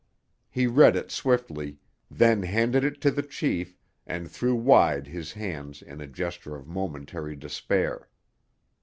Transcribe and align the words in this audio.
He 0.49 0.65
read 0.65 0.95
it 0.95 1.11
swiftly, 1.11 1.77
then 2.09 2.41
handed 2.41 2.83
it 2.83 2.99
to 3.01 3.11
the 3.11 3.21
chief, 3.21 3.77
and 4.07 4.27
threw 4.27 4.55
wide 4.55 5.05
his 5.05 5.33
hands 5.33 5.83
in 5.83 6.01
a 6.01 6.07
gesture 6.07 6.55
of 6.55 6.65
momentary 6.65 7.35
despair. 7.35 8.09